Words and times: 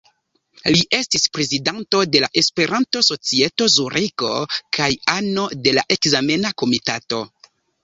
Li 0.75 0.79
estis 0.99 1.27
prezidanto 1.37 1.99
de 2.15 2.21
la 2.23 2.29
Esperanto-Societo 2.41 3.69
Zuriko 3.75 4.33
kaj 4.79 4.89
ano 5.19 5.47
de 5.69 5.77
la 5.81 5.87
ekzamena 5.99 6.55
komitato. 6.65 7.25